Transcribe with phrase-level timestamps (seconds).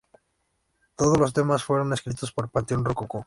[0.95, 3.19] Todos los temas fueron escritos por Panteón Rococó.